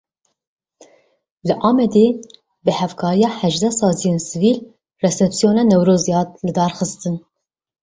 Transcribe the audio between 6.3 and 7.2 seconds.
lidarxistin.